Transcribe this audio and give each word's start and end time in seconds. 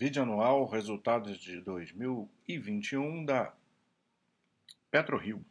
Vídeo 0.00 0.22
anual, 0.22 0.66
resultados 0.66 1.36
de 1.36 1.60
2021 1.60 3.22
da 3.22 3.54
PetroRio. 4.90 5.44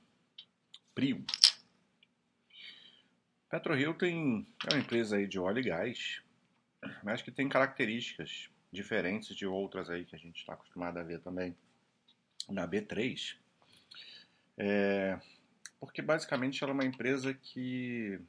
Prio. 0.96 1.24
PetroRio 3.48 3.94
tem, 3.94 4.48
é 4.68 4.74
uma 4.74 4.82
empresa 4.82 5.18
aí 5.18 5.28
de 5.28 5.38
óleo 5.38 5.60
e 5.60 5.70
gás, 5.70 6.24
mas 7.04 7.22
que 7.22 7.30
tem 7.30 7.48
características 7.48 8.50
diferentes 8.72 9.36
de 9.36 9.46
outras 9.46 9.88
aí 9.88 10.04
que 10.04 10.16
a 10.16 10.20
gente 10.20 10.40
está 10.40 10.54
acostumado 10.54 10.98
a 10.98 11.04
ver 11.04 11.20
também 11.20 11.56
na 12.50 12.68
B3. 12.68 13.38
É, 14.58 15.20
porque 15.80 16.02
basicamente 16.02 16.64
ela 16.64 16.72
é 16.72 16.74
uma 16.74 16.86
empresa 16.86 17.36
que 17.36 18.20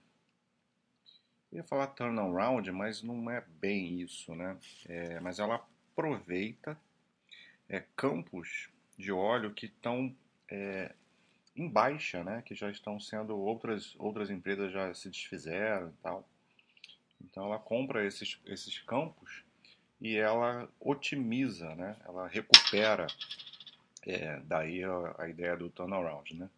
eu 1.51 1.57
ia 1.57 1.65
falar 1.65 1.87
turnaround, 1.87 2.71
mas 2.73 3.03
não 3.03 3.31
é 3.31 3.41
bem 3.41 4.03
isso, 4.03 4.35
né? 4.35 4.59
É, 4.85 5.19
mas 5.21 5.39
ela 5.39 5.67
aproveita 5.93 6.79
é, 7.69 7.85
campos 7.97 8.69
de 8.99 9.13
óleo 9.13 9.53
que 9.53 9.67
estão 9.67 10.15
é, 10.51 10.95
em 11.57 11.69
baixa, 11.69 12.25
né? 12.25 12.43
Que 12.43 12.55
já 12.55 12.71
estão 12.71 12.99
sendo 12.99 13.39
outras 13.39 13.95
outras 13.99 14.31
empresas 14.31 14.73
já 14.73 14.93
se 14.95 15.09
desfizeram 15.09 15.89
e 15.89 16.03
tal. 16.03 16.29
Então 17.23 17.45
ela 17.45 17.59
compra 17.59 18.07
esses 18.07 18.41
esses 18.47 18.79
campos 18.81 19.45
e 20.01 20.17
ela 20.17 20.69
otimiza, 20.81 21.75
né? 21.75 21.97
Ela 22.05 22.27
recupera 22.27 23.07
é, 24.07 24.41
daí 24.41 24.83
a, 24.83 25.15
a, 25.19 25.29
ideia 25.29 25.57
do 25.57 25.69
turnaround, 25.69 26.35
né? 26.35 26.49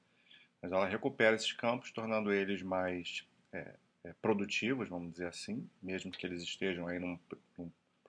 Mas 0.60 0.70
ela 0.70 0.86
recupera 0.86 1.34
esses 1.34 1.52
campos, 1.52 1.90
tornando 1.90 2.32
eles 2.32 2.62
mais 2.62 3.26
é, 3.52 3.74
é, 4.04 4.12
produtivos, 4.22 4.88
vamos 4.88 5.12
dizer 5.12 5.26
assim, 5.26 5.68
mesmo 5.82 6.12
que 6.12 6.24
eles 6.24 6.42
estejam 6.42 6.86
aí 6.86 7.00
num, 7.00 7.18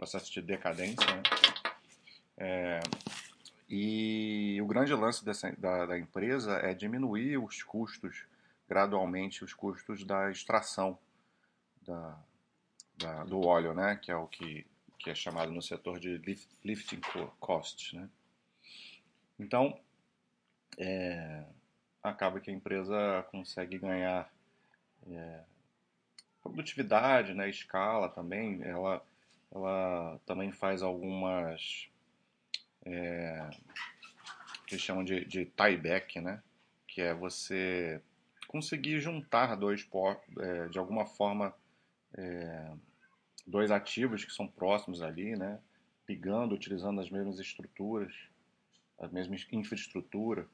processo 0.04 0.32
de 0.34 0.42
decadência. 0.42 1.06
Né? 1.16 1.23
É, 2.38 2.80
e 3.70 4.59
o 4.62 4.68
grande 4.68 4.94
lance 4.94 5.23
dessa, 5.23 5.52
da, 5.58 5.86
da, 5.86 5.98
empresa 5.98 6.58
é 6.58 6.73
diminuir 6.73 7.38
os 7.38 7.64
custos, 7.64 8.26
gradualmente, 8.68 9.46
os 9.46 9.54
custos 9.54 10.04
da 10.04 10.30
extração 10.30 11.00
da, 11.84 12.20
da, 12.98 13.24
do 13.24 13.46
óleo, 13.46 13.74
né? 13.74 13.96
que 13.96 14.12
é 14.12 14.16
o 14.16 14.28
que, 14.28 14.68
que 15.00 15.09
é 15.09 15.16
chamado 15.16 15.52
no 15.52 15.62
setor 15.62 16.00
de 16.00 16.18
lift, 16.18 16.50
lifting 16.66 17.00
costs. 17.40 17.94
Né? 17.94 18.09
Então, 19.40 19.80
é, 20.78 21.46
acaba 22.04 22.42
que 22.42 22.52
a 22.52 22.54
empresa 22.54 23.26
consegue 23.31 23.78
ganhar 23.78 24.30
é, 25.09 25.40
produtividade, 26.42 27.34
né, 27.34 27.50
escala 27.50 28.09
também. 28.09 28.62
Ela 28.64 29.02
ela 29.54 30.20
também 30.26 30.52
faz 30.52 30.82
algumas 30.82 31.88
é, 32.86 33.50
que 34.66 34.78
chamam 34.78 35.04
de, 35.04 35.23
de 35.26 35.46
tieback, 35.46 36.20
né? 36.20 36.42
Que 36.88 37.02
é 37.02 37.14
você 37.14 38.02
conseguir 38.48 39.00
juntar 39.00 39.56
dois 39.56 39.88
é, 40.40 40.68
de 40.70 40.80
alguma 40.80 41.06
forma 41.06 41.54
é, 42.16 42.72
dois 43.46 43.72
ativos 43.72 44.26
que 44.26 44.34
são 44.34 44.48
próximos 44.48 45.02
ali, 45.02 45.36
né? 45.36 45.59
Ligando, 46.09 46.54
utilizando 46.54 47.00
as 47.00 47.09
mesmas 47.09 47.40
estruturas, 47.40 48.14
a 49.00 49.08
mesma 49.08 49.36
infraestrutura, 49.52 50.48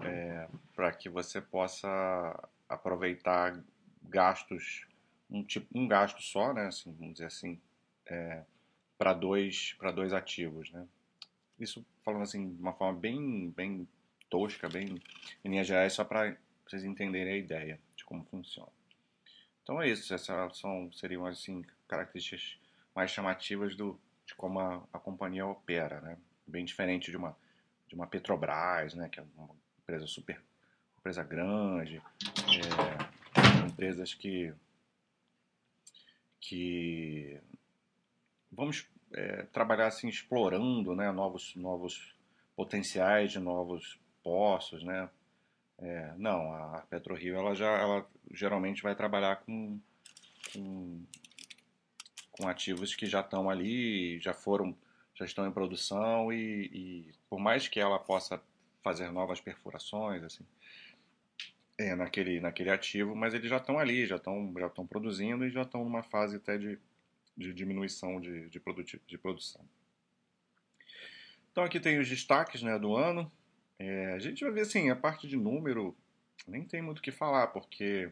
é, 0.00 0.48
para 0.74 0.92
que 0.92 1.08
você 1.08 1.40
possa 1.40 2.48
aproveitar 2.68 3.60
gastos 4.04 4.86
um 5.30 5.44
tipo 5.44 5.66
um 5.78 5.86
gasto 5.86 6.22
só, 6.22 6.54
né? 6.54 6.66
Assim, 6.66 6.94
vamos 6.98 7.14
dizer 7.14 7.26
assim, 7.26 7.60
é, 8.08 8.42
para 8.96 9.12
dois, 9.12 9.76
dois 9.94 10.12
ativos. 10.12 10.70
Né? 10.72 10.86
Isso 11.58 11.84
falando 12.04 12.22
assim 12.22 12.54
de 12.54 12.60
uma 12.60 12.72
forma 12.72 12.98
bem, 12.98 13.50
bem 13.50 13.88
tosca, 14.28 14.68
bem 14.68 15.00
em 15.44 15.48
linhas 15.48 15.66
gerais, 15.66 15.92
só 15.92 16.04
para 16.04 16.36
vocês 16.66 16.84
entenderem 16.84 17.34
a 17.34 17.36
ideia 17.36 17.80
de 17.96 18.04
como 18.04 18.24
funciona. 18.24 18.72
Então 19.62 19.80
é 19.80 19.88
isso, 19.88 20.12
essas 20.12 20.58
são, 20.58 20.90
seriam 20.92 21.26
assim, 21.26 21.64
características 21.86 22.58
mais 22.94 23.10
chamativas 23.10 23.76
do, 23.76 24.00
de 24.26 24.34
como 24.34 24.58
a, 24.60 24.82
a 24.92 24.98
companhia 24.98 25.46
opera, 25.46 26.00
né? 26.00 26.16
bem 26.46 26.64
diferente 26.64 27.10
de 27.10 27.16
uma, 27.16 27.36
de 27.86 27.94
uma 27.94 28.06
Petrobras, 28.06 28.94
né? 28.94 29.08
que 29.08 29.20
é 29.20 29.24
uma 29.36 29.50
empresa 29.82 30.06
super 30.06 30.40
empresa 30.98 31.22
grande, 31.22 32.02
é, 32.36 33.66
empresas 33.66 34.12
que, 34.14 34.52
que 36.40 37.40
vamos 38.50 38.88
é, 39.12 39.42
trabalhar 39.52 39.86
assim 39.86 40.08
explorando 40.08 40.94
né, 40.94 41.10
novos, 41.10 41.54
novos 41.56 42.14
potenciais 42.56 43.32
de 43.32 43.38
novos 43.38 43.98
poços, 44.22 44.82
né? 44.82 45.08
É, 45.80 46.12
não, 46.16 46.52
a 46.52 46.84
PetroRio 46.90 47.36
ela 47.36 47.54
já 47.54 47.70
ela 47.70 48.06
geralmente 48.32 48.82
vai 48.82 48.96
trabalhar 48.96 49.36
com, 49.36 49.78
com, 50.52 51.04
com 52.32 52.48
ativos 52.48 52.96
que 52.96 53.06
já 53.06 53.20
estão 53.20 53.48
ali, 53.48 54.18
já 54.18 54.34
foram, 54.34 54.76
já 55.14 55.24
estão 55.24 55.46
em 55.46 55.52
produção 55.52 56.32
e, 56.32 56.64
e 56.72 57.14
por 57.30 57.38
mais 57.38 57.68
que 57.68 57.78
ela 57.78 57.98
possa 57.98 58.42
fazer 58.82 59.10
novas 59.12 59.40
perfurações, 59.40 60.24
assim, 60.24 60.44
é, 61.78 61.94
naquele, 61.94 62.40
naquele 62.40 62.70
ativo, 62.70 63.14
mas 63.14 63.32
eles 63.32 63.48
já 63.48 63.58
estão 63.58 63.78
ali, 63.78 64.04
já 64.04 64.16
estão 64.16 64.52
já 64.58 64.66
estão 64.66 64.86
produzindo 64.86 65.46
e 65.46 65.50
já 65.50 65.62
estão 65.62 65.84
numa 65.84 66.02
fase 66.02 66.36
até 66.36 66.58
de 66.58 66.76
de 67.38 67.54
diminuição 67.54 68.20
de, 68.20 68.50
de, 68.50 68.60
de 69.06 69.18
produção. 69.18 69.64
Então 71.52 71.62
aqui 71.62 71.78
tem 71.78 71.98
os 71.98 72.08
destaques 72.08 72.62
né, 72.62 72.78
do 72.78 72.96
ano. 72.96 73.30
É, 73.78 74.12
a 74.12 74.18
gente 74.18 74.42
vai 74.42 74.52
ver 74.52 74.62
assim, 74.62 74.90
a 74.90 74.96
parte 74.96 75.28
de 75.28 75.36
número 75.36 75.96
nem 76.46 76.64
tem 76.64 76.82
muito 76.82 76.98
o 76.98 77.02
que 77.02 77.12
falar, 77.12 77.48
porque 77.48 78.10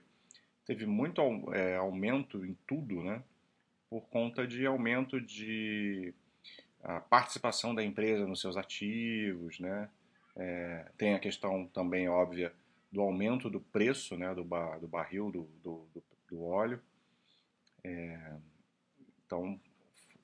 teve 0.65 0.87
muito 0.87 1.21
é, 1.53 1.77
aumento 1.77 2.45
em 2.45 2.57
tudo, 2.67 3.03
né? 3.03 3.23
Por 3.91 4.03
conta 4.09 4.47
de 4.47 4.67
aumento 4.67 5.21
de 5.21 6.15
a 6.83 7.01
participação 7.01 7.75
da 7.75 7.83
empresa 7.83 8.27
nos 8.27 8.41
seus 8.41 8.57
ativos, 8.57 9.59
né? 9.59 9.89
É, 10.37 10.91
tem 10.97 11.15
a 11.15 11.19
questão 11.19 11.67
também 11.69 12.09
óbvia 12.09 12.53
do 12.93 13.01
aumento 13.01 13.49
do 13.49 13.61
preço, 13.61 14.17
né? 14.17 14.35
Do, 14.35 14.45
bar, 14.45 14.79
do 14.79 14.87
barril 14.87 15.31
do, 15.31 15.49
do, 15.63 15.89
do 16.29 16.43
óleo. 16.45 16.81
É, 17.83 18.37
então, 19.27 19.61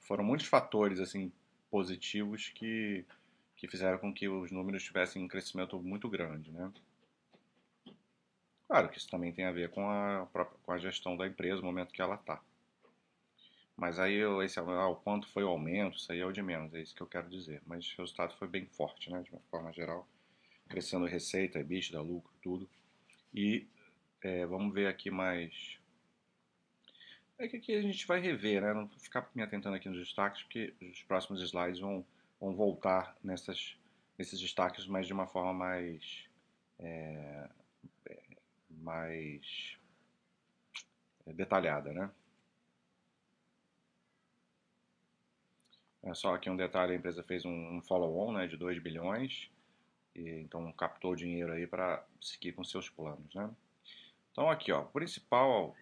foram 0.01 0.25
muitos 0.25 0.47
fatores 0.47 1.01
assim 1.01 1.33
positivos 1.71 2.49
que, 2.51 3.05
que 3.57 3.67
fizeram 3.67 3.99
com 3.99 4.13
que 4.13 4.29
os 4.29 4.51
números 4.51 4.85
tivessem 4.85 5.23
um 5.23 5.29
crescimento 5.29 5.81
muito 5.83 6.09
grande, 6.09 6.51
né? 6.53 6.73
Claro 8.69 8.89
que 8.89 8.99
isso 8.99 9.11
também 9.11 9.33
tem 9.33 9.45
a 9.45 9.53
ver 9.53 9.71
com 9.71 9.89
a, 9.91 10.27
com 10.63 10.73
a 10.73 10.79
gestão 10.79 11.17
da 11.17 11.27
empresa, 11.27 11.61
o 11.61 11.65
momento 11.65 11.93
que 11.93 12.01
ela 12.01 12.15
está. 12.15 12.41
Mas 13.77 13.99
aí, 13.99 14.21
esse, 14.45 14.59
ah, 14.59 14.87
o 14.87 14.97
quanto 14.97 15.29
foi 15.29 15.45
o 15.45 15.49
aumento, 15.49 15.97
isso 15.97 16.13
aí 16.13 16.21
é 16.21 16.27
o 16.27 16.33
de 16.33 16.43
menos, 16.43 16.73
é 16.73 16.81
isso 16.81 16.95
que 16.95 17.03
eu 17.03 17.07
quero 17.07 17.29
dizer. 17.29 17.61
Mas 17.67 17.87
o 17.93 17.99
resultado 17.99 18.35
foi 18.39 18.49
bem 18.49 18.65
forte, 18.65 19.11
né, 19.11 19.23
de 19.23 19.31
uma 19.31 19.41
forma 19.51 19.73
geral. 19.73 20.09
Crescendo 20.69 21.05
receita, 21.05 21.59
EBITDA, 21.59 22.01
lucro, 22.01 22.33
tudo. 22.41 22.69
E 23.35 23.67
é, 24.23 24.47
vamos 24.47 24.73
ver 24.73 24.87
aqui 24.87 25.11
mais 25.11 25.79
é 27.45 27.49
que 27.49 27.57
aqui 27.57 27.75
a 27.75 27.83
gente 27.83 28.07
vai 28.07 28.21
rever, 28.21 28.63
né? 28.63 28.73
Não 28.73 28.87
vou 28.87 28.99
ficar 28.99 29.29
me 29.35 29.43
atentando 29.43 29.77
aqui 29.77 29.89
nos 29.89 29.99
destaques, 29.99 30.43
porque 30.43 30.73
os 30.81 31.03
próximos 31.03 31.43
slides 31.43 31.81
vão, 31.81 32.05
vão 32.41 32.55
voltar 32.55 33.17
nessas, 33.23 33.77
nesses 34.17 34.41
destaques, 34.41 34.87
mas 34.87 35.07
de 35.07 35.13
uma 35.13 35.27
forma 35.27 35.53
mais. 35.53 36.25
É, 36.79 37.49
é 38.07 38.19
mais 38.71 39.77
detalhada, 41.27 41.93
né? 41.93 42.11
É 46.03 46.15
só 46.15 46.35
aqui 46.35 46.51
um 46.51 46.57
detalhe, 46.57 46.93
a 46.93 46.97
empresa 46.97 47.23
fez 47.23 47.45
um, 47.45 47.81
follow-on 47.83 48.33
né, 48.33 48.49
de 48.49 48.57
2 48.57 48.83
bilhões, 48.83 49.49
e, 50.17 50.29
então 50.41 50.73
captou 50.73 51.15
dinheiro 51.15 51.53
aí 51.53 51.65
para 51.65 52.05
seguir 52.21 52.53
com 52.53 52.65
seus 52.65 52.89
planos, 52.89 53.33
né? 53.35 53.49
Então 54.33 54.51
aqui, 54.51 54.73
ó, 54.73 54.81
o 54.81 54.87
principal 54.87 55.77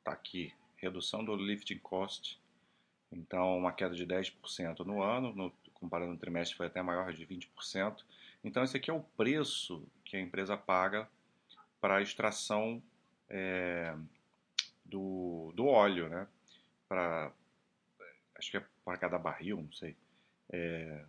está 0.00 0.12
aqui 0.12 0.52
redução 0.84 1.24
do 1.24 1.34
lifting 1.34 1.78
cost, 1.78 2.40
então 3.10 3.56
uma 3.56 3.72
queda 3.72 3.94
de 3.94 4.06
10% 4.06 4.80
no 4.80 5.02
ano, 5.02 5.34
no, 5.34 5.52
comparando 5.74 6.12
no 6.12 6.18
trimestre 6.18 6.56
foi 6.56 6.66
até 6.66 6.82
maior 6.82 7.12
de 7.12 7.26
20%. 7.26 8.02
Então 8.42 8.62
esse 8.62 8.76
aqui 8.76 8.90
é 8.90 8.94
o 8.94 9.02
preço 9.16 9.86
que 10.04 10.16
a 10.16 10.20
empresa 10.20 10.56
paga 10.56 11.08
para 11.80 11.96
a 11.96 12.02
extração 12.02 12.82
é, 13.28 13.94
do, 14.84 15.52
do 15.54 15.66
óleo, 15.66 16.08
né? 16.08 16.26
Para 16.88 17.32
acho 18.36 18.50
que 18.50 18.56
é 18.56 18.64
para 18.84 18.98
cada 18.98 19.18
barril, 19.18 19.62
não 19.62 19.72
sei. 19.72 19.96
É, 20.50 21.04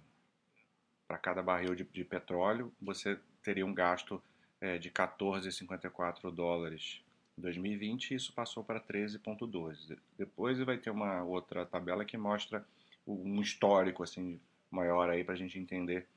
para 1.07 1.17
cada 1.17 1.41
barril 1.41 1.75
de, 1.75 1.83
de, 1.83 2.03
petróleo, 2.03 2.73
você 2.81 3.19
teria 3.43 3.65
um 3.65 3.73
gasto 3.73 4.21
é, 4.61 4.77
de 4.77 4.89
14,54 4.89 6.31
dólares 6.31 7.01
em 7.37 7.41
2020 7.41 8.15
isso 8.15 8.33
passou 8.33 8.63
para 8.63 8.79
13,12. 8.79 9.97
Depois 10.17 10.57
vai 10.59 10.77
ter 10.77 10.89
uma 10.89 11.23
outra 11.23 11.65
tabela 11.65 12.05
que 12.05 12.17
mostra 12.17 12.65
um 13.05 13.41
histórico 13.41 14.03
assim 14.03 14.39
maior 14.71 15.09
aí 15.09 15.23
para 15.23 15.33
a 15.33 15.37
gente 15.37 15.59
entender 15.59 16.07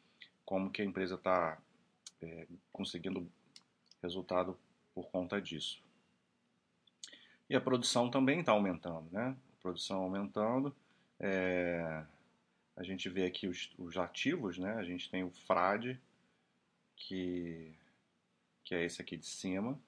como 0.44 0.70
que 0.70 0.80
a 0.80 0.84
empresa 0.84 1.16
está 1.16 1.60
é, 2.22 2.46
conseguindo 2.72 3.30
resultado 4.02 4.58
por 4.94 5.08
conta 5.10 5.40
disso. 5.40 5.82
E 7.48 7.56
a 7.56 7.60
produção 7.60 8.10
também 8.10 8.40
está 8.40 8.52
aumentando, 8.52 9.08
né? 9.10 9.36
A 9.58 9.62
produção 9.62 10.02
aumentando. 10.02 10.74
É, 11.18 12.04
a 12.76 12.82
gente 12.82 13.08
vê 13.08 13.24
aqui 13.24 13.46
os, 13.48 13.72
os, 13.78 13.96
ativos, 13.96 14.58
né? 14.58 14.74
A 14.74 14.84
gente 14.84 15.10
tem 15.10 15.24
o 15.24 15.30
frade, 15.30 16.00
que, 16.94 17.74
que 18.64 18.74
é 18.74 18.84
esse 18.84 19.00
aqui 19.00 19.16
de 19.16 19.26
cima. 19.26 19.80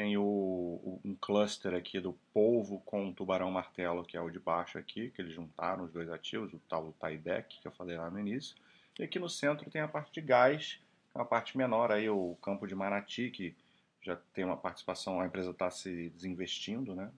Tem 0.00 0.16
o, 0.16 0.22
o, 0.22 1.00
um 1.04 1.14
cluster 1.14 1.74
aqui 1.74 2.00
do 2.00 2.14
polvo 2.32 2.80
com 2.86 3.10
o 3.10 3.12
tubarão 3.12 3.50
martelo, 3.50 4.02
que 4.02 4.16
é 4.16 4.20
o 4.22 4.30
de 4.30 4.40
baixo 4.40 4.78
aqui, 4.78 5.10
que 5.10 5.20
eles 5.20 5.34
juntaram 5.34 5.84
os 5.84 5.92
dois 5.92 6.08
ativos, 6.08 6.54
o 6.54 6.58
tal 6.70 6.94
tieback, 6.98 7.60
que 7.60 7.68
eu 7.68 7.72
falei 7.72 7.98
lá 7.98 8.08
no 8.08 8.18
início. 8.18 8.56
E 8.98 9.02
aqui 9.02 9.18
no 9.18 9.28
centro 9.28 9.70
tem 9.70 9.82
a 9.82 9.86
parte 9.86 10.10
de 10.10 10.22
gás, 10.22 10.80
que 11.10 11.18
é 11.18 11.20
uma 11.20 11.26
parte 11.26 11.54
menor 11.58 11.92
aí, 11.92 12.08
o 12.08 12.34
campo 12.40 12.66
de 12.66 12.74
Manati, 12.74 13.28
que 13.28 13.54
já 14.00 14.16
tem 14.32 14.42
uma 14.42 14.56
participação, 14.56 15.20
a 15.20 15.26
empresa 15.26 15.50
está 15.50 15.70
se 15.70 16.08
desinvestindo, 16.08 16.94
né? 16.94 17.12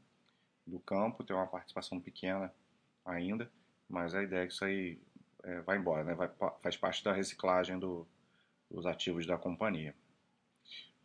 Do 0.66 0.80
campo, 0.80 1.22
tem 1.22 1.36
uma 1.36 1.46
participação 1.46 2.00
pequena 2.00 2.52
ainda, 3.04 3.48
mas 3.88 4.12
a 4.12 4.24
ideia 4.24 4.42
é 4.42 4.46
que 4.48 4.54
isso 4.54 4.64
aí 4.64 4.98
é, 5.44 5.60
vai 5.60 5.78
embora, 5.78 6.02
né? 6.02 6.14
Vai, 6.16 6.28
faz 6.60 6.76
parte 6.76 7.04
da 7.04 7.12
reciclagem 7.12 7.78
do, 7.78 8.04
dos 8.68 8.86
ativos 8.86 9.24
da 9.24 9.38
companhia. 9.38 9.94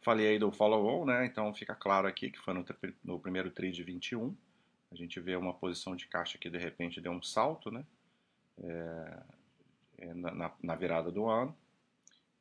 Falei 0.08 0.26
aí 0.26 0.40
do 0.40 0.50
follow-on, 0.54 1.04
né? 1.04 1.26
Então 1.26 1.54
fica 1.54 1.76
claro 1.76 2.08
aqui 2.08 2.32
que 2.32 2.40
foi 2.40 2.54
no, 2.54 2.64
no 3.04 3.20
primeiro 3.20 3.52
TRI 3.52 3.72
de 3.72 3.84
21. 3.84 4.34
A 4.90 4.96
gente 4.96 5.20
vê 5.20 5.36
uma 5.36 5.54
posição 5.54 5.98
de 5.98 6.08
caixa 6.08 6.38
que 6.38 6.50
de 6.50 6.58
repente 6.58 7.02
deu 7.02 7.12
um 7.12 7.22
salto, 7.22 7.70
né? 7.70 7.86
É, 8.64 9.24
é 9.98 10.14
na, 10.14 10.54
na, 10.64 10.76
virada 10.76 11.12
do 11.12 11.28
ano. 11.28 11.54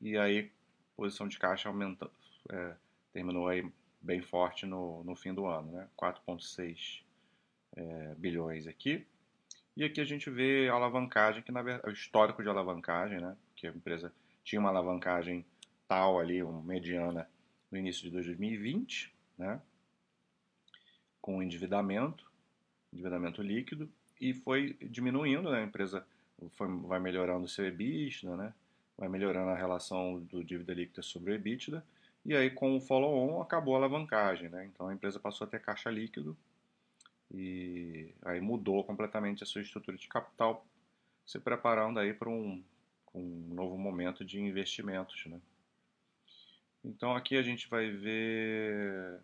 E 0.00 0.16
aí, 0.16 0.52
posição 0.96 1.26
de 1.26 1.40
caixa 1.40 1.68
aumenta, 1.68 2.08
é, 2.52 2.76
terminou 3.12 3.48
aí 3.48 3.68
bem 4.00 4.22
forte 4.22 4.64
no, 4.64 5.02
no 5.02 5.16
fim 5.16 5.34
do 5.34 5.44
ano, 5.46 5.72
né? 5.72 5.88
4,6 6.00 7.02
é, 7.74 8.14
bilhões 8.14 8.68
aqui. 8.68 9.04
E 9.76 9.82
aqui 9.82 10.00
a 10.00 10.04
gente 10.04 10.30
vê 10.30 10.68
a 10.68 10.74
alavancagem, 10.74 11.42
que 11.42 11.50
na 11.50 11.62
verdade, 11.62 11.88
o 11.88 11.92
histórico 11.92 12.44
de 12.44 12.48
alavancagem, 12.48 13.20
né? 13.20 13.36
Que 13.56 13.66
a 13.66 13.70
empresa 13.70 14.14
tinha 14.44 14.60
uma 14.60 14.68
alavancagem 14.68 15.44
tal 15.88 16.20
ali, 16.20 16.44
uma 16.44 16.62
mediana 16.62 17.28
no 17.70 17.78
início 17.78 18.02
de 18.02 18.10
2020, 18.10 19.12
né? 19.38 19.60
Com 21.20 21.42
endividamento, 21.42 22.24
endividamento 22.92 23.42
líquido, 23.42 23.90
e 24.20 24.32
foi 24.32 24.74
diminuindo, 24.80 25.50
né? 25.50 25.60
A 25.60 25.64
empresa 25.64 26.06
foi, 26.52 26.68
vai 26.82 27.00
melhorando 27.00 27.44
o 27.44 27.48
seu 27.48 27.66
EBITDA, 27.66 28.36
né? 28.36 28.54
Vai 28.96 29.08
melhorando 29.08 29.50
a 29.50 29.56
relação 29.56 30.20
do 30.20 30.42
dívida 30.42 30.72
líquida 30.72 31.02
sobre 31.02 31.32
o 31.32 31.34
EBITDA, 31.34 31.84
e 32.26 32.34
aí, 32.34 32.50
com 32.50 32.76
o 32.76 32.80
follow-on, 32.80 33.40
acabou 33.40 33.76
a 33.76 33.78
alavancagem, 33.78 34.48
né? 34.48 34.66
Então, 34.66 34.88
a 34.88 34.94
empresa 34.94 35.20
passou 35.20 35.46
a 35.46 35.48
ter 35.48 35.60
caixa 35.60 35.88
líquido 35.88 36.36
e 37.32 38.12
aí 38.22 38.40
mudou 38.40 38.82
completamente 38.82 39.44
a 39.44 39.46
sua 39.46 39.62
estrutura 39.62 39.96
de 39.96 40.08
capital, 40.08 40.66
se 41.24 41.38
preparando 41.38 42.00
aí 42.00 42.12
para 42.12 42.28
um, 42.28 42.62
um 43.14 43.54
novo 43.54 43.78
momento 43.78 44.24
de 44.24 44.40
investimentos, 44.40 45.24
né? 45.26 45.40
Então, 46.86 47.16
aqui 47.16 47.36
a 47.36 47.42
gente 47.42 47.68
vai 47.68 47.90
ver... 47.90 49.20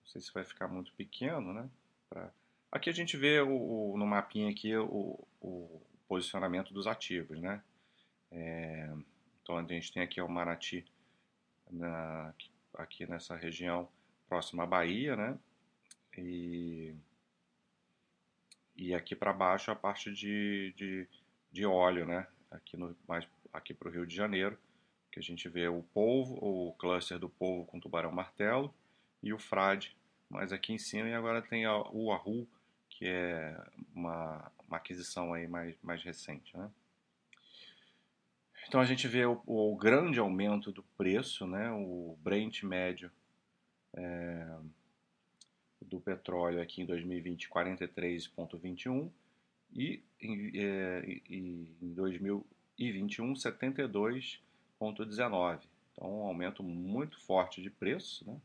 Não 0.00 0.06
sei 0.06 0.20
se 0.20 0.32
vai 0.34 0.44
ficar 0.44 0.66
muito 0.66 0.92
pequeno, 0.94 1.52
né? 1.52 1.70
Pra... 2.10 2.30
Aqui 2.72 2.90
a 2.90 2.92
gente 2.92 3.16
vê 3.16 3.40
o, 3.40 3.92
o, 3.92 3.96
no 3.96 4.04
mapinha 4.04 4.50
aqui 4.50 4.76
o, 4.76 5.18
o 5.40 5.80
posicionamento 6.08 6.74
dos 6.74 6.88
ativos, 6.88 7.40
né? 7.40 7.62
É... 8.32 8.92
Então, 9.42 9.56
a 9.56 9.62
gente 9.62 9.92
tem 9.92 10.02
aqui 10.02 10.20
o 10.20 10.28
Marati 10.28 10.84
na, 11.70 12.34
aqui 12.74 13.06
nessa 13.06 13.36
região 13.36 13.88
próxima 14.28 14.64
à 14.64 14.66
Bahia, 14.66 15.14
né? 15.14 15.38
E, 16.18 16.94
e 18.76 18.92
aqui 18.92 19.14
para 19.14 19.32
baixo 19.32 19.70
a 19.70 19.76
parte 19.76 20.12
de, 20.12 20.74
de, 20.76 21.08
de, 21.50 21.64
óleo, 21.64 22.06
né? 22.06 22.26
Aqui, 22.50 22.76
no, 22.76 22.96
mais, 23.06 23.26
aqui 23.52 23.72
para 23.72 23.88
o 23.88 23.92
Rio 23.92 24.06
de 24.06 24.14
Janeiro, 24.14 24.58
que 25.12 25.20
a 25.20 25.22
gente 25.22 25.48
vê 25.48 25.68
o 25.68 25.82
polvo, 25.94 26.38
o 26.40 26.72
cluster 26.72 27.18
do 27.18 27.28
polvo 27.28 27.66
com 27.66 27.78
tubarão 27.78 28.10
martelo 28.10 28.74
e 29.22 29.32
o 29.32 29.38
frade 29.38 29.94
mais 30.28 30.52
aqui 30.52 30.72
em 30.72 30.78
cima. 30.78 31.08
E 31.08 31.14
agora 31.14 31.42
tem 31.42 31.66
a, 31.66 31.76
o 31.90 32.10
Arru, 32.10 32.48
que 32.88 33.06
é 33.06 33.62
uma, 33.94 34.50
uma 34.66 34.78
aquisição 34.78 35.34
aí 35.34 35.46
mais, 35.46 35.76
mais 35.82 36.02
recente, 36.02 36.56
né? 36.56 36.70
Então 38.66 38.80
a 38.80 38.86
gente 38.86 39.06
vê 39.06 39.26
o, 39.26 39.42
o 39.44 39.76
grande 39.76 40.18
aumento 40.18 40.72
do 40.72 40.82
preço, 40.96 41.46
né? 41.46 41.70
o 41.72 42.16
Brent 42.22 42.62
médio 42.62 43.10
é, 43.92 44.56
do 45.82 46.00
petróleo 46.00 46.62
aqui 46.62 46.80
em 46.80 46.86
2020 46.86 47.50
43,21 47.50 49.10
e, 49.74 50.02
é, 50.54 51.20
e 51.28 51.68
em 51.82 51.92
2021 51.92 53.34
72,19. 54.82 55.60
Então 55.92 56.20
um 56.20 56.26
aumento 56.26 56.62
muito 56.62 57.18
forte 57.20 57.62
de 57.62 57.70
preço, 57.70 58.26
né? 58.26 58.38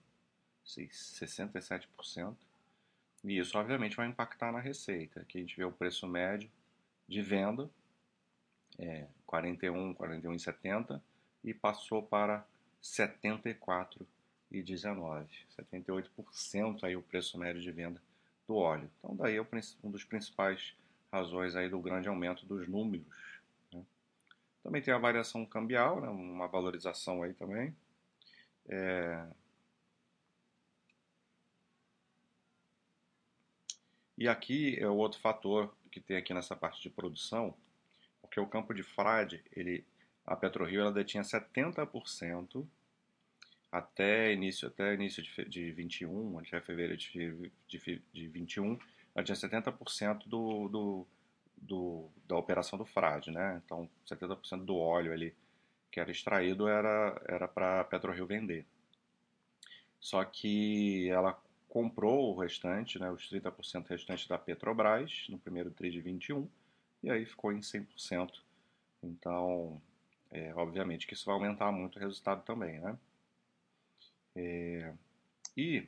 67%. 0.65 2.35
E 3.23 3.37
isso 3.37 3.57
obviamente 3.57 3.95
vai 3.95 4.07
impactar 4.07 4.51
na 4.51 4.59
receita. 4.59 5.21
Aqui 5.21 5.39
a 5.39 5.41
gente 5.41 5.55
vê 5.55 5.63
o 5.63 5.71
preço 5.71 6.07
médio 6.07 6.49
de 7.07 7.21
venda 7.21 7.69
é, 8.77 9.07
41, 9.25 9.95
41,70 9.95 11.01
e 11.43 11.53
passou 11.53 12.03
para 12.03 12.45
74,19. 12.83 15.27
78% 15.57 16.83
aí 16.83 16.95
o 16.95 17.01
preço 17.01 17.37
médio 17.37 17.61
de 17.61 17.71
venda 17.71 18.01
do 18.47 18.55
óleo. 18.55 18.89
Então 18.99 19.15
daí 19.15 19.37
é 19.37 19.47
um 19.83 19.89
dos 19.89 20.03
principais 20.03 20.75
razões 21.11 21.55
aí 21.55 21.69
do 21.69 21.79
grande 21.79 22.07
aumento 22.07 22.45
dos 22.45 22.67
números. 22.67 23.05
Também 24.67 24.81
tem 24.81 24.93
a 24.93 24.97
variação 24.97 25.45
cambial, 25.45 26.01
né? 26.01 26.09
uma 26.09 26.45
valorização 26.45 27.23
aí 27.23 27.33
também. 27.33 27.73
É... 28.67 29.25
E 34.17 34.27
aqui 34.27 34.77
é 34.77 34.85
o 34.85 34.97
outro 34.97 35.21
fator 35.21 35.73
que 35.89 36.01
tem 36.01 36.17
aqui 36.17 36.33
nessa 36.33 36.53
parte 36.53 36.81
de 36.81 36.89
produção, 36.89 37.55
porque 38.19 38.41
o 38.41 38.45
campo 38.45 38.73
de 38.73 38.83
frade, 38.83 39.41
ele, 39.53 39.85
a 40.25 40.35
PetroRio 40.35 40.81
ela 40.81 40.91
detinha 40.91 41.23
70% 41.23 42.67
até 43.71 44.33
início, 44.33 44.67
até 44.67 44.93
início 44.93 45.23
de, 45.23 45.45
de 45.45 45.71
21, 45.71 46.39
até 46.39 46.59
fevereiro 46.59 46.97
de, 46.97 47.51
de, 47.69 48.01
de 48.11 48.27
21, 48.27 48.77
ela 49.15 49.23
tinha 49.23 49.33
70% 49.33 50.27
do, 50.27 50.67
do, 50.67 51.07
do, 51.57 52.09
da 52.27 52.37
operação 52.37 52.77
do 52.77 52.85
frade, 52.85 53.31
né? 53.31 53.61
Então, 53.65 53.89
70% 54.07 54.63
do 54.63 54.77
óleo 54.77 55.11
ali 55.11 55.35
que 55.91 55.99
era 55.99 56.11
extraído 56.11 56.67
era 56.67 57.19
era 57.27 57.47
para 57.47 57.83
PetroRio 57.85 58.25
vender. 58.25 58.65
Só 59.99 60.23
que 60.23 61.09
ela 61.09 61.39
comprou 61.67 62.33
o 62.33 62.39
restante, 62.39 62.99
né, 62.99 63.11
os 63.11 63.29
30% 63.29 63.87
restantes 63.87 64.27
da 64.27 64.37
Petrobras 64.37 65.27
no 65.29 65.37
primeiro 65.37 65.71
TRI 65.71 65.91
de 65.91 66.01
21 66.01 66.47
e 67.03 67.09
aí 67.11 67.25
ficou 67.25 67.51
em 67.51 67.59
100%. 67.59 68.31
Então, 69.03 69.81
é, 70.31 70.53
obviamente 70.55 71.05
que 71.05 71.13
isso 71.13 71.25
vai 71.25 71.35
aumentar 71.35 71.71
muito 71.71 71.97
o 71.97 71.99
resultado 71.99 72.43
também, 72.43 72.79
né? 72.79 72.97
É, 74.35 74.93
e, 75.55 75.87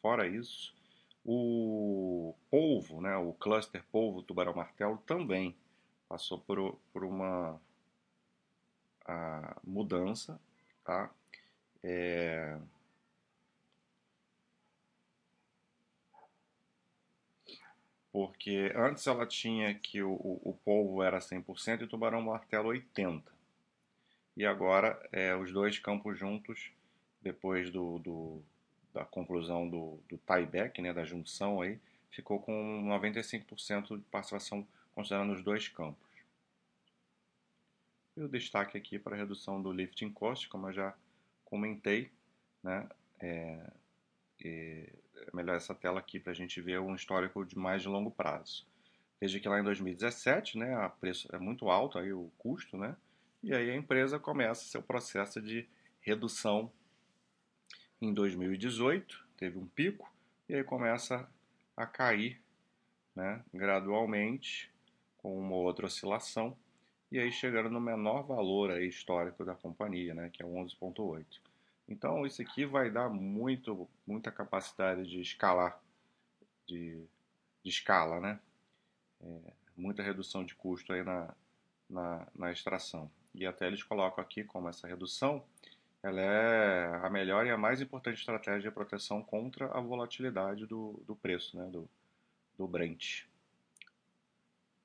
fora 0.00 0.26
isso, 0.26 0.74
o 1.24 2.34
polvo, 2.50 3.00
né, 3.00 3.16
o 3.16 3.32
cluster 3.34 3.84
polvo 3.90 4.22
tubarão-martelo 4.22 4.98
também 5.06 5.56
passou 6.08 6.38
por, 6.40 6.78
por 6.92 7.04
uma 7.04 7.60
mudança, 9.64 10.40
tá? 10.84 11.10
É, 11.82 12.58
Porque 18.12 18.70
antes 18.76 19.06
ela 19.06 19.26
tinha 19.26 19.74
que 19.74 20.02
o, 20.02 20.12
o 20.12 20.54
polvo 20.62 21.02
era 21.02 21.18
100% 21.18 21.80
e 21.80 21.84
o 21.84 21.88
tubarão 21.88 22.20
martelo 22.20 22.68
80%. 22.68 23.22
E 24.36 24.44
agora 24.44 24.98
é, 25.10 25.34
os 25.34 25.50
dois 25.50 25.78
campos 25.78 26.18
juntos, 26.18 26.70
depois 27.22 27.70
do, 27.70 27.98
do 27.98 28.42
da 28.92 29.04
conclusão 29.04 29.68
do, 29.68 29.98
do 30.08 30.18
tieback, 30.18 30.80
né, 30.80 30.92
da 30.92 31.04
junção 31.04 31.60
aí, 31.60 31.78
ficou 32.10 32.40
com 32.40 32.84
95% 32.84 33.96
de 33.96 34.04
participação 34.04 34.66
considerando 34.94 35.32
os 35.32 35.42
dois 35.42 35.68
campos. 35.68 36.12
E 38.16 38.20
o 38.22 38.28
destaque 38.28 38.76
aqui 38.76 38.98
para 38.98 39.14
a 39.14 39.18
redução 39.18 39.62
do 39.62 39.72
lifting 39.72 40.10
cost, 40.10 40.48
como 40.48 40.68
eu 40.68 40.72
já 40.72 40.94
comentei, 41.44 42.10
né, 42.62 42.88
é, 43.18 43.70
é 44.44 44.92
melhor 45.32 45.56
essa 45.56 45.74
tela 45.74 45.98
aqui 45.98 46.20
para 46.20 46.32
a 46.32 46.34
gente 46.34 46.60
ver 46.60 46.80
um 46.80 46.94
histórico 46.94 47.44
de 47.44 47.56
mais 47.56 47.82
de 47.82 47.88
longo 47.88 48.10
prazo. 48.10 48.66
Veja 49.20 49.38
que 49.38 49.48
lá 49.48 49.60
em 49.60 49.64
2017, 49.64 50.58
né, 50.58 50.74
a 50.74 50.88
preço 50.88 51.28
é 51.34 51.38
muito 51.38 51.70
alto 51.70 51.98
aí 51.98 52.12
o 52.12 52.30
custo, 52.36 52.76
né? 52.76 52.96
E 53.42 53.54
aí 53.54 53.70
a 53.70 53.76
empresa 53.76 54.18
começa 54.18 54.64
seu 54.64 54.82
processo 54.82 55.40
de 55.40 55.66
redução 56.00 56.70
em 58.02 58.12
2018, 58.12 59.24
teve 59.36 59.56
um 59.56 59.66
pico 59.66 60.12
e 60.48 60.56
aí 60.56 60.64
começa 60.64 61.28
a 61.76 61.86
cair, 61.86 62.42
né, 63.14 63.44
gradualmente 63.54 64.70
com 65.18 65.38
uma 65.38 65.54
outra 65.54 65.86
oscilação 65.86 66.56
e 67.12 67.18
aí 67.18 67.30
chegando 67.30 67.70
no 67.70 67.80
menor 67.80 68.22
valor 68.22 68.72
aí 68.72 68.88
histórico 68.88 69.44
da 69.44 69.54
companhia, 69.54 70.14
né, 70.14 70.30
que 70.30 70.42
é 70.42 70.46
11.8. 70.46 71.24
Então 71.88 72.26
isso 72.26 72.42
aqui 72.42 72.66
vai 72.66 72.90
dar 72.90 73.08
muito, 73.08 73.88
muita 74.04 74.32
capacidade 74.32 75.08
de 75.08 75.20
escalar, 75.20 75.80
de, 76.66 77.04
de 77.62 77.70
escala, 77.70 78.18
né? 78.18 78.40
É, 79.20 79.52
muita 79.76 80.02
redução 80.02 80.44
de 80.44 80.54
custo 80.54 80.92
aí 80.92 81.04
na, 81.04 81.34
na, 81.88 82.26
na, 82.34 82.50
extração. 82.50 83.10
E 83.34 83.46
até 83.46 83.66
eles 83.66 83.82
colocam 83.82 84.22
aqui 84.22 84.42
como 84.42 84.68
essa 84.68 84.88
redução 84.88 85.44
ela 86.02 86.20
é 86.20 87.06
a 87.06 87.08
melhor 87.08 87.46
e 87.46 87.50
a 87.50 87.56
mais 87.56 87.80
importante 87.80 88.18
estratégia 88.18 88.68
de 88.68 88.74
proteção 88.74 89.22
contra 89.22 89.66
a 89.66 89.80
volatilidade 89.80 90.66
do, 90.66 91.00
do 91.06 91.14
preço, 91.14 91.56
né, 91.56 91.66
do, 91.70 91.88
do 92.58 92.66
Brent. 92.66 93.24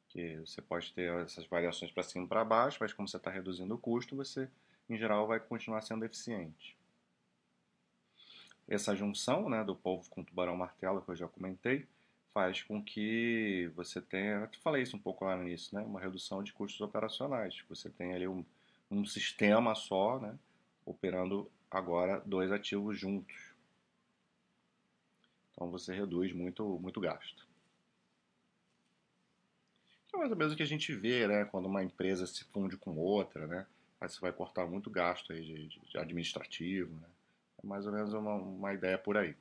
Que 0.10 0.38
você 0.38 0.62
pode 0.62 0.94
ter 0.94 1.12
essas 1.22 1.46
variações 1.48 1.92
para 1.92 2.04
cima 2.04 2.26
e 2.26 2.28
para 2.28 2.46
baixo, 2.46 2.78
mas 2.80 2.94
como 2.94 3.08
você 3.08 3.18
está 3.18 3.32
reduzindo 3.32 3.74
o 3.74 3.80
custo, 3.80 4.16
você, 4.16 4.48
em 4.88 4.98
geral, 4.98 5.26
vai 5.26 5.40
continuar 5.40 5.82
sendo 5.82 6.06
eficiente. 6.06 6.78
Essa 8.68 8.96
junção 8.96 9.50
né, 9.50 9.64
do 9.64 9.76
polvo 9.76 10.10
com 10.10 10.24
tubarão-martelo, 10.24 11.02
que 11.02 11.10
eu 11.10 11.16
já 11.16 11.28
comentei, 11.28 11.88
faz 12.32 12.62
com 12.62 12.84
que 12.84 13.72
você 13.76 14.00
tenha, 14.00 14.48
eu 14.54 14.62
falei 14.62 14.84
isso 14.84 14.96
um 14.96 15.00
pouco 15.00 15.26
lá 15.26 15.36
no 15.36 15.48
início, 15.48 15.76
né, 15.76 15.84
uma 15.84 16.00
redução 16.00 16.44
de 16.44 16.54
custos 16.54 16.80
operacionais. 16.82 17.64
Você 17.70 17.90
tem 17.90 18.14
ali 18.14 18.28
um, 18.28 18.46
um 18.92 19.04
sistema 19.04 19.74
só, 19.74 20.20
né, 20.20 20.38
operando 20.88 21.52
agora 21.70 22.22
dois 22.26 22.52
ativos 22.52 22.98
juntos. 22.98 23.36
Então 25.52 25.70
você 25.70 25.94
reduz 25.94 26.32
muito, 26.34 26.64
muito 26.80 27.02
gasto. 27.02 27.46
É 30.14 30.18
mais 30.18 30.32
ou 30.32 30.38
menos 30.38 30.54
o 30.54 30.56
que 30.56 30.64
a 30.64 30.68
gente 30.68 30.94
vê, 30.96 31.28
né, 31.28 31.46
quando 31.46 31.66
uma 31.66 31.84
empresa 31.84 32.26
se 32.26 32.44
funde 32.46 32.78
com 32.78 32.98
outra, 32.98 33.46
né, 33.46 33.68
aí 34.00 34.08
você 34.08 34.20
vai 34.20 34.32
cortar 34.32 34.66
muito 34.66 34.90
gasto 34.90 35.34
aí 35.34 35.44
de, 35.44 35.68
de 35.68 35.98
administrativo, 35.98 36.96
né. 36.96 37.08
É 37.62 37.68
mais 37.68 37.86
ou 37.86 37.92
menos 37.92 38.14
uma, 38.14 38.36
uma 38.36 38.74
ideia 38.74 38.98
por 38.98 39.18
aí. 39.18 39.36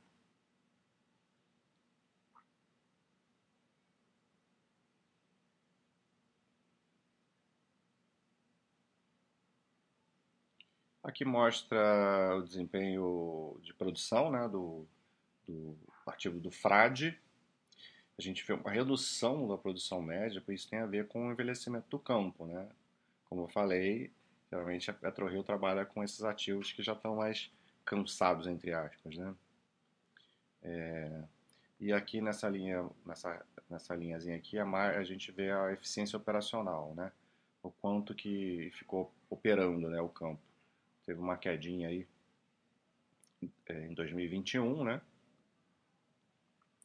Aqui 11.06 11.24
mostra 11.24 12.34
o 12.36 12.42
desempenho 12.42 13.56
de 13.62 13.72
produção 13.72 14.28
né, 14.28 14.48
do, 14.48 14.84
do 15.46 15.78
ativo 16.04 16.40
do 16.40 16.50
FRAD. 16.50 17.16
A 18.18 18.20
gente 18.20 18.44
vê 18.44 18.54
uma 18.54 18.72
redução 18.72 19.46
da 19.46 19.56
produção 19.56 20.02
média, 20.02 20.40
porque 20.40 20.54
isso 20.54 20.68
tem 20.68 20.80
a 20.80 20.86
ver 20.86 21.06
com 21.06 21.28
o 21.28 21.30
envelhecimento 21.30 21.88
do 21.88 21.98
campo. 22.00 22.44
Né? 22.44 22.68
Como 23.26 23.42
eu 23.42 23.48
falei, 23.48 24.10
geralmente 24.50 24.90
a 24.90 24.94
PetroRio 24.94 25.44
trabalha 25.44 25.86
com 25.86 26.02
esses 26.02 26.24
ativos 26.24 26.72
que 26.72 26.82
já 26.82 26.94
estão 26.94 27.14
mais 27.14 27.52
cansados, 27.84 28.48
entre 28.48 28.72
aspas. 28.72 29.16
Né? 29.16 29.32
É, 30.64 31.22
e 31.78 31.92
aqui 31.92 32.20
nessa 32.20 32.48
linha, 32.48 32.84
nessa, 33.06 33.46
nessa 33.70 33.94
linhazinha 33.94 34.36
aqui, 34.36 34.58
a, 34.58 34.64
a 34.64 35.04
gente 35.04 35.30
vê 35.30 35.52
a 35.52 35.70
eficiência 35.70 36.16
operacional, 36.16 36.92
né? 36.96 37.12
o 37.62 37.70
quanto 37.70 38.12
que 38.12 38.72
ficou 38.74 39.14
operando 39.30 39.88
né, 39.88 40.00
o 40.00 40.08
campo 40.08 40.40
teve 41.06 41.20
uma 41.20 41.38
quedinha 41.38 41.88
aí 41.88 42.06
é, 43.68 43.86
em 43.86 43.94
2021, 43.94 44.84
né? 44.84 45.00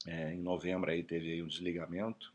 É, 0.07 0.33
em 0.33 0.41
novembro 0.41 0.89
aí 0.89 1.03
teve 1.03 1.31
aí 1.31 1.43
um 1.43 1.47
desligamento, 1.47 2.33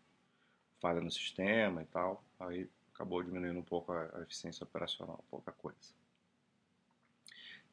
falha 0.81 1.01
no 1.01 1.11
sistema 1.11 1.83
e 1.83 1.87
tal, 1.87 2.25
aí 2.39 2.69
acabou 2.93 3.23
diminuindo 3.23 3.59
um 3.59 3.65
pouco 3.65 3.93
a, 3.93 4.19
a 4.19 4.23
eficiência 4.23 4.65
operacional, 4.65 5.25
pouca 5.31 5.53
coisa. 5.53 5.95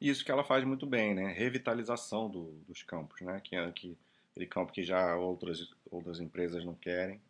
Isso 0.00 0.24
que 0.24 0.30
ela 0.30 0.44
faz 0.44 0.64
muito 0.64 0.86
bem, 0.86 1.14
né? 1.14 1.32
Revitalização 1.32 2.28
do, 2.28 2.52
dos 2.66 2.82
campos, 2.82 3.20
né? 3.20 3.40
Que, 3.40 3.56
é, 3.56 3.70
que 3.72 3.96
aquele 4.30 4.46
campo 4.46 4.72
que 4.72 4.82
já 4.82 5.16
outras, 5.16 5.72
outras 5.90 6.20
empresas 6.20 6.64
não 6.64 6.74
querem, 6.74 7.20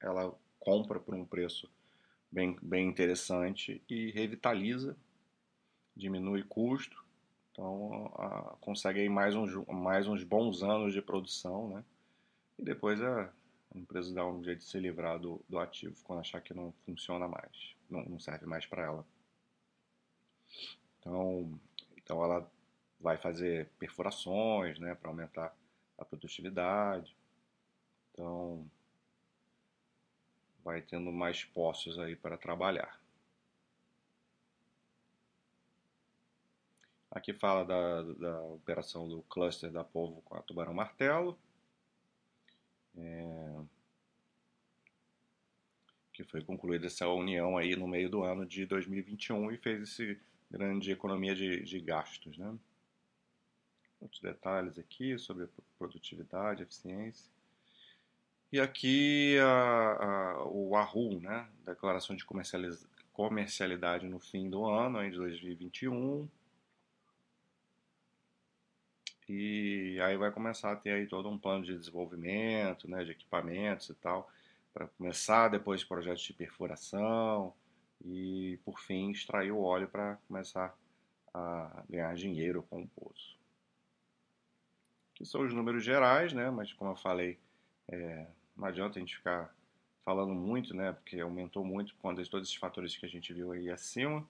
ela 0.00 0.34
compra 0.58 1.00
por 1.00 1.14
um 1.14 1.24
preço 1.24 1.70
bem, 2.30 2.56
bem 2.62 2.86
interessante 2.86 3.82
e 3.88 4.10
revitaliza 4.10 4.96
diminui 6.00 6.42
custo, 6.42 7.04
então 7.52 8.12
a, 8.16 8.56
consegue 8.60 9.00
aí 9.00 9.08
mais 9.08 9.34
uns, 9.34 9.54
mais 9.66 10.08
uns 10.08 10.24
bons 10.24 10.62
anos 10.62 10.92
de 10.92 11.02
produção, 11.02 11.68
né? 11.68 11.84
E 12.58 12.64
depois 12.64 13.00
a, 13.00 13.32
a 13.74 13.78
empresa 13.78 14.12
dá 14.12 14.26
um 14.26 14.42
jeito 14.42 14.60
de 14.60 14.64
se 14.64 14.78
livrar 14.78 15.18
do, 15.18 15.40
do 15.48 15.58
ativo 15.58 15.94
quando 16.04 16.20
achar 16.20 16.40
que 16.40 16.54
não 16.54 16.72
funciona 16.84 17.28
mais, 17.28 17.76
não, 17.88 18.02
não 18.04 18.18
serve 18.18 18.46
mais 18.46 18.66
para 18.66 18.82
ela. 18.82 19.06
Então, 20.98 21.60
então 21.96 22.24
ela 22.24 22.50
vai 22.98 23.16
fazer 23.16 23.68
perfurações, 23.78 24.78
né, 24.78 24.94
para 24.94 25.08
aumentar 25.08 25.54
a 25.96 26.04
produtividade. 26.04 27.16
Então, 28.12 28.66
vai 30.62 30.82
tendo 30.82 31.10
mais 31.10 31.44
postos 31.44 31.98
aí 31.98 32.14
para 32.14 32.36
trabalhar. 32.36 32.99
Aqui 37.10 37.32
fala 37.32 37.64
da, 37.64 38.02
da 38.02 38.40
operação 38.42 39.08
do 39.08 39.22
cluster 39.22 39.70
da 39.70 39.82
Povo 39.82 40.22
com 40.22 40.36
a 40.36 40.42
Tubarão 40.42 40.72
Martelo. 40.72 41.36
É, 42.96 43.60
que 46.12 46.22
foi 46.22 46.42
concluída 46.42 46.86
essa 46.86 47.08
união 47.08 47.56
aí 47.56 47.74
no 47.74 47.88
meio 47.88 48.08
do 48.08 48.22
ano 48.22 48.46
de 48.46 48.64
2021 48.64 49.50
e 49.50 49.56
fez 49.56 49.82
esse 49.82 50.20
grande 50.50 50.92
economia 50.92 51.34
de, 51.34 51.64
de 51.64 51.80
gastos, 51.80 52.38
né? 52.38 52.56
Outros 54.00 54.20
detalhes 54.20 54.78
aqui 54.78 55.18
sobre 55.18 55.48
produtividade, 55.78 56.62
eficiência. 56.62 57.30
E 58.52 58.60
aqui 58.60 59.36
a, 59.38 60.04
a, 60.04 60.44
o 60.46 60.76
ARRU, 60.76 61.20
né? 61.20 61.48
Declaração 61.66 62.14
de 62.14 62.24
comercialidade 63.12 64.08
no 64.08 64.20
fim 64.20 64.48
do 64.48 64.64
ano, 64.64 65.08
de 65.10 65.16
2021 65.16 66.28
e 69.32 70.00
aí 70.00 70.16
vai 70.16 70.32
começar 70.32 70.72
a 70.72 70.76
ter 70.76 70.90
aí 70.90 71.06
todo 71.06 71.28
um 71.28 71.38
plano 71.38 71.64
de 71.64 71.78
desenvolvimento, 71.78 72.90
né, 72.90 73.04
de 73.04 73.12
equipamentos 73.12 73.88
e 73.88 73.94
tal, 73.94 74.28
para 74.74 74.88
começar 74.88 75.46
depois 75.46 75.84
projetos 75.84 76.22
de 76.22 76.32
perfuração 76.32 77.54
e 78.04 78.58
por 78.64 78.80
fim 78.80 79.12
extrair 79.12 79.52
o 79.52 79.62
óleo 79.62 79.86
para 79.86 80.16
começar 80.26 80.76
a 81.32 81.84
ganhar 81.88 82.12
dinheiro 82.16 82.64
com 82.68 82.82
o 82.82 82.88
poço. 82.88 83.38
Aqui 85.14 85.24
são 85.24 85.42
os 85.42 85.54
números 85.54 85.84
gerais, 85.84 86.32
né, 86.32 86.50
mas 86.50 86.72
como 86.72 86.90
eu 86.90 86.96
falei, 86.96 87.38
é, 87.86 88.26
não 88.56 88.66
adianta 88.66 88.98
a 88.98 89.00
gente 89.00 89.16
ficar 89.16 89.54
falando 90.04 90.34
muito, 90.34 90.74
né, 90.74 90.92
porque 90.92 91.20
aumentou 91.20 91.64
muito 91.64 91.94
de 91.94 92.28
todos 92.28 92.48
esses 92.48 92.58
fatores 92.58 92.96
que 92.96 93.06
a 93.06 93.08
gente 93.08 93.32
viu 93.32 93.52
aí 93.52 93.70
acima. 93.70 94.28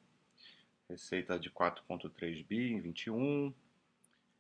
Receita 0.91 1.39
de 1.39 1.51
4,3 1.51 2.45
bi 2.45 2.73
em 2.73 2.81
21, 2.81 3.55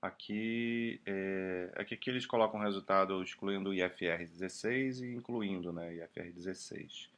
Aqui, 0.02 1.00
é, 1.04 1.72
aqui, 1.76 1.94
aqui 1.94 2.08
eles 2.08 2.24
colocam 2.24 2.58
o 2.58 2.62
resultado 2.62 3.22
excluindo 3.22 3.70
o 3.70 3.74
IFR 3.74 4.26
16 4.26 5.02
e 5.02 5.14
incluindo 5.14 5.72
né, 5.72 5.94
IFR 5.94 6.32
16. 6.32 7.10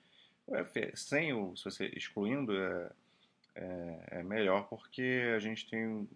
O 0.47 0.57
IFR, 0.57 0.97
sem 0.97 1.33
o, 1.33 1.57
se 1.57 1.65
você 1.65 1.87
excluindo, 1.95 2.57
é, 2.57 2.91
é, 3.55 4.05
é, 4.11 4.23
melhor 4.23 4.67
porque 4.69 5.33
a 5.35 5.39
gente 5.39 5.69
tem 5.69 6.09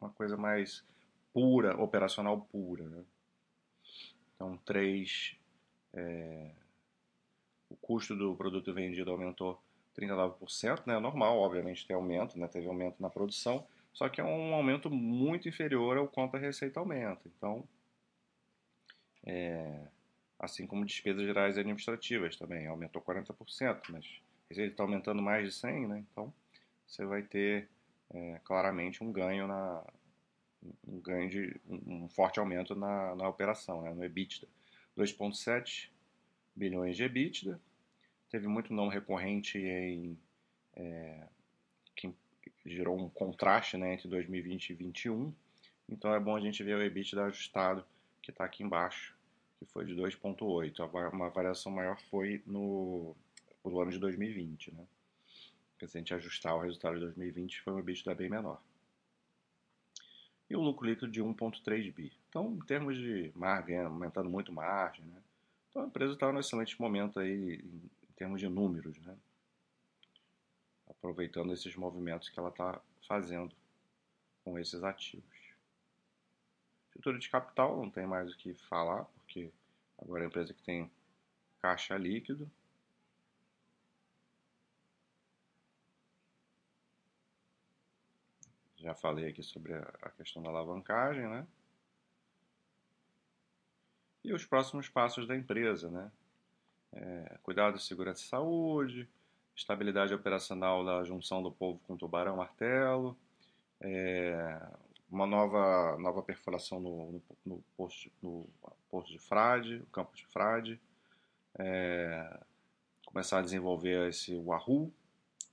uma 0.00 0.10
coisa 0.10 0.36
mais 0.36 0.84
pura, 1.32 1.76
operacional 1.76 2.40
pura. 2.40 2.84
Né? 2.84 3.04
Então, 4.34 4.56
3, 4.58 5.36
é, 5.94 6.50
o 7.68 7.76
custo 7.76 8.14
do 8.14 8.36
produto 8.36 8.72
vendido 8.72 9.10
aumentou 9.10 9.60
39%, 9.98 10.86
né? 10.86 10.98
normal, 10.98 11.38
obviamente 11.38 11.86
tem 11.86 11.96
aumento, 11.96 12.38
né? 12.38 12.46
teve 12.46 12.68
aumento 12.68 13.00
na 13.00 13.10
produção, 13.10 13.66
só 13.96 14.10
que 14.10 14.20
é 14.20 14.24
um 14.24 14.52
aumento 14.52 14.90
muito 14.90 15.48
inferior 15.48 15.96
ao 15.96 16.06
quanto 16.06 16.36
a 16.36 16.38
receita 16.38 16.78
aumenta. 16.78 17.22
Então, 17.24 17.66
é, 19.24 19.88
assim 20.38 20.66
como 20.66 20.84
despesas 20.84 21.24
gerais 21.24 21.56
administrativas 21.56 22.36
também, 22.36 22.66
aumentou 22.66 23.00
40%, 23.00 23.80
mas 23.88 24.04
receita 24.50 24.72
está 24.72 24.82
aumentando 24.82 25.22
mais 25.22 25.46
de 25.46 25.66
100%, 25.66 25.88
né? 25.88 26.04
então 26.12 26.30
você 26.86 27.06
vai 27.06 27.22
ter 27.22 27.70
é, 28.10 28.38
claramente 28.44 29.02
um 29.02 29.10
ganho 29.10 29.48
na 29.48 29.82
um 30.86 31.00
ganho 31.00 31.30
de 31.30 31.60
um 31.66 32.06
forte 32.08 32.38
aumento 32.38 32.74
na, 32.74 33.14
na 33.14 33.26
operação, 33.26 33.80
né? 33.80 33.94
no 33.94 34.04
EBITDA. 34.04 34.46
2,7 34.98 35.88
bilhões 36.54 36.96
de 36.96 37.04
EBITDA. 37.04 37.58
Teve 38.28 38.46
muito 38.46 38.74
não 38.74 38.88
recorrente 38.88 39.56
em 39.58 40.18
é, 40.74 41.28
gerou 42.66 42.98
um 42.98 43.08
contraste 43.08 43.76
né, 43.76 43.94
entre 43.94 44.08
2020 44.08 44.70
e 44.70 44.74
2021. 44.74 45.32
Então 45.88 46.14
é 46.14 46.20
bom 46.20 46.34
a 46.36 46.40
gente 46.40 46.62
ver 46.62 46.76
o 46.76 46.82
EBITDA 46.82 47.24
ajustado 47.24 47.84
que 48.20 48.30
está 48.30 48.44
aqui 48.44 48.62
embaixo, 48.62 49.16
que 49.58 49.66
foi 49.66 49.84
de 49.84 49.94
2,8. 49.94 51.12
Uma 51.12 51.30
variação 51.30 51.70
maior 51.70 51.98
foi 52.10 52.42
no, 52.44 53.14
no 53.64 53.80
ano 53.80 53.92
de 53.92 53.98
2020. 53.98 54.74
Né? 54.74 54.84
Porque 55.72 55.86
se 55.86 55.96
a 55.96 56.00
gente 56.00 56.14
ajustar 56.14 56.56
o 56.56 56.60
resultado 56.60 56.94
de 56.94 57.00
2020, 57.00 57.60
foi 57.62 57.72
um 57.72 57.78
EBITDA 57.78 58.14
bem 58.14 58.28
menor. 58.28 58.60
E 60.48 60.56
o 60.56 60.60
lucro 60.60 60.86
líquido 60.86 61.10
de 61.10 61.22
1,3 61.22 61.92
bi. 61.92 62.12
Então, 62.28 62.52
em 62.52 62.66
termos 62.66 62.96
de 62.96 63.32
margem, 63.34 63.78
aumentando 63.78 64.28
muito 64.28 64.52
margem. 64.52 65.04
Né? 65.04 65.20
Então 65.70 65.82
a 65.82 65.86
empresa 65.86 66.14
está 66.14 66.32
num 66.32 66.40
excelente 66.40 66.80
momento 66.80 67.20
aí 67.20 67.60
em 67.62 68.12
termos 68.16 68.40
de 68.40 68.48
números. 68.48 68.96
Né? 68.98 69.16
Aproveitando 71.06 71.52
esses 71.52 71.76
movimentos 71.76 72.28
que 72.28 72.36
ela 72.36 72.48
está 72.48 72.82
fazendo 73.06 73.54
com 74.42 74.58
esses 74.58 74.82
ativos. 74.82 75.54
Estrutura 76.86 77.16
de 77.16 77.30
capital, 77.30 77.76
não 77.76 77.88
tem 77.88 78.04
mais 78.04 78.32
o 78.32 78.36
que 78.36 78.52
falar, 78.54 79.04
porque 79.04 79.52
agora 79.98 80.24
é 80.24 80.24
a 80.24 80.26
empresa 80.26 80.52
que 80.52 80.64
tem 80.64 80.90
caixa 81.62 81.96
líquido. 81.96 82.50
Já 88.76 88.92
falei 88.92 89.28
aqui 89.28 89.44
sobre 89.44 89.74
a 89.74 90.10
questão 90.16 90.42
da 90.42 90.48
alavancagem, 90.48 91.28
né? 91.28 91.46
E 94.24 94.34
os 94.34 94.44
próximos 94.44 94.88
passos 94.88 95.28
da 95.28 95.36
empresa, 95.36 95.88
né? 95.88 96.10
É, 96.90 97.38
cuidado 97.44 97.78
segurança 97.78 98.24
e 98.24 98.26
saúde, 98.26 99.08
estabilidade 99.56 100.12
operacional 100.12 100.84
da 100.84 101.02
junção 101.02 101.42
do 101.42 101.50
povo 101.50 101.80
com 101.86 101.96
tubarão 101.96 102.36
martelo, 102.36 103.16
é, 103.80 104.60
uma 105.10 105.26
nova, 105.26 105.96
nova 105.98 106.22
perfuração 106.22 106.78
no, 106.78 107.12
no, 107.12 107.22
no, 107.44 107.64
posto, 107.76 108.10
no 108.22 108.46
posto 108.90 109.10
de 109.10 109.18
Frade, 109.18 109.76
o 109.76 109.86
campus 109.86 110.18
de 110.18 110.26
Frade, 110.26 110.80
é, 111.58 112.40
começar 113.06 113.38
a 113.38 113.42
desenvolver 113.42 114.08
esse 114.08 114.36
Wahoo 114.36 114.92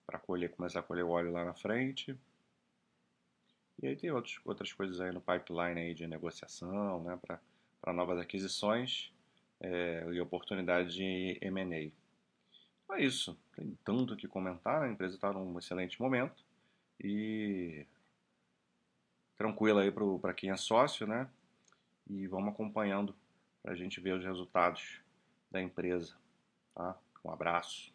para 0.06 0.20
colher, 0.20 0.52
começar 0.52 0.82
a 0.82 0.84
colher 0.84 1.06
o 1.06 1.10
óleo 1.10 1.32
lá 1.32 1.46
na 1.46 1.54
frente. 1.54 2.18
E 3.82 3.88
aí 3.88 3.96
tem 3.96 4.12
outros, 4.12 4.40
outras 4.44 4.72
coisas 4.74 5.00
aí 5.00 5.12
no 5.12 5.22
pipeline 5.22 5.80
aí 5.80 5.94
de 5.94 6.06
negociação, 6.08 7.04
né, 7.04 7.18
para 7.82 7.94
novas 7.94 8.20
aquisições 8.20 9.12
é, 9.62 10.06
e 10.12 10.20
oportunidades 10.20 10.94
de 10.94 11.38
M&A. 11.42 12.03
É 12.92 13.04
isso, 13.04 13.38
tem 13.56 13.78
tanto 13.84 14.16
que 14.16 14.28
comentar, 14.28 14.84
a 14.84 14.92
empresa 14.92 15.16
está 15.16 15.32
num 15.32 15.58
excelente 15.58 16.00
momento 16.00 16.44
e 17.04 17.88
tranquila 19.36 19.82
aí 19.82 19.92
para 19.92 20.34
quem 20.34 20.52
é 20.52 20.58
sócio, 20.58 21.08
né? 21.08 21.30
E 22.08 22.28
vamos 22.28 22.54
acompanhando 22.54 23.16
para 23.62 23.72
a 23.72 23.76
gente 23.76 24.00
ver 24.00 24.14
os 24.14 24.24
resultados 24.24 25.02
da 25.50 25.62
empresa, 25.62 26.16
tá? 26.76 26.98
Um 27.24 27.32
abraço. 27.32 27.93